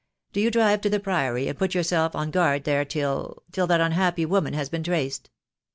Do 0.33 0.41
you 0.41 0.49
drive 0.49 0.81
to 0.81 0.89
the 0.89 0.99
Priory 0.99 1.47
and 1.47 1.55
put 1.55 1.75
yourself 1.75 2.15
on 2.15 2.31
guard 2.31 2.63
there 2.63 2.83
till— 2.83 3.37
till 3.51 3.67
that 3.67 3.81
unhappy 3.81 4.25
woman 4.25 4.55
has 4.55 4.67
been 4.67 4.81
traced. 4.81 5.29